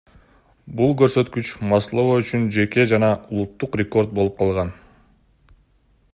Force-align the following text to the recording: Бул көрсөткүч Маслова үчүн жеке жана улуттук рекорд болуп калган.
Бул 0.77 0.95
көрсөткүч 1.01 1.51
Маслова 1.73 2.15
үчүн 2.23 2.49
жеке 2.57 2.87
жана 2.95 3.13
улуттук 3.27 3.79
рекорд 3.83 4.19
болуп 4.21 4.41
калган. 4.43 4.75